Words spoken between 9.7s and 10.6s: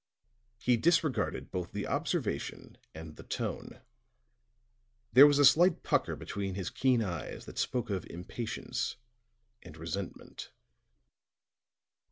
resentment.